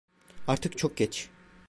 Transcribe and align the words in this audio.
Artık 0.47 0.77
çok 0.77 0.97
geç. 0.97 1.29